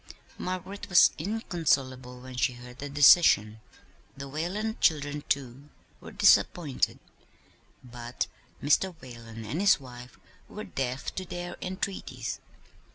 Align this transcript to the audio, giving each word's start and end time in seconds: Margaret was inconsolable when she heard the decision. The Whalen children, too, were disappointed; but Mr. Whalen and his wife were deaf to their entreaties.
Margaret 0.39 0.89
was 0.89 1.11
inconsolable 1.19 2.21
when 2.21 2.35
she 2.35 2.53
heard 2.53 2.79
the 2.79 2.89
decision. 2.89 3.61
The 4.17 4.27
Whalen 4.27 4.77
children, 4.81 5.21
too, 5.29 5.69
were 5.99 6.11
disappointed; 6.11 6.97
but 7.83 8.25
Mr. 8.63 8.95
Whalen 8.99 9.45
and 9.45 9.61
his 9.61 9.79
wife 9.79 10.17
were 10.49 10.63
deaf 10.63 11.13
to 11.13 11.23
their 11.25 11.55
entreaties. 11.61 12.39